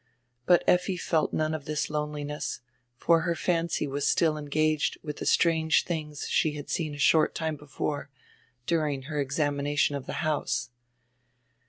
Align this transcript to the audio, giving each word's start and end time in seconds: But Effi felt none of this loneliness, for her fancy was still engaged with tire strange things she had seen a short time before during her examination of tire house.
But 0.47 0.63
Effi 0.65 0.97
felt 0.97 1.31
none 1.31 1.53
of 1.53 1.65
this 1.65 1.87
loneliness, 1.87 2.61
for 2.97 3.21
her 3.21 3.35
fancy 3.35 3.85
was 3.85 4.07
still 4.07 4.35
engaged 4.35 4.97
with 5.03 5.17
tire 5.19 5.27
strange 5.27 5.83
things 5.83 6.27
she 6.27 6.53
had 6.53 6.71
seen 6.71 6.95
a 6.95 6.97
short 6.97 7.35
time 7.35 7.55
before 7.55 8.09
during 8.65 9.03
her 9.03 9.21
examination 9.21 9.95
of 9.95 10.07
tire 10.07 10.15
house. 10.15 10.71